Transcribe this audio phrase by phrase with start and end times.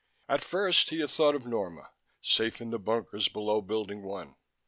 [0.27, 1.91] At first he had thought of Norma,
[2.23, 4.33] safe in the bunkers below Building One.